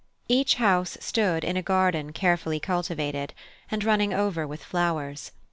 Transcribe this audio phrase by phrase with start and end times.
[0.27, 3.35] Each house stood in a garden carefully cultivated,
[3.69, 5.31] and running over with flowers.